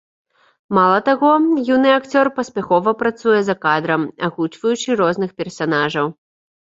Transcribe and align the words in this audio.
Мала 0.75 0.99
таго, 1.09 1.29
юны 1.75 1.91
акцёр 1.97 2.27
паспяхова 2.39 2.93
працуе 3.03 3.39
за 3.51 3.55
кадрам, 3.67 4.01
агучваючы 4.29 4.89
розных 5.03 5.31
персанажаў. 5.43 6.07